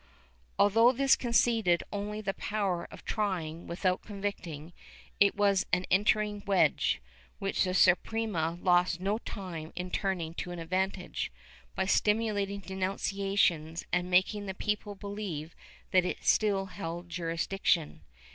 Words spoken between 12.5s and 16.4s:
denunciations and making the people believe that it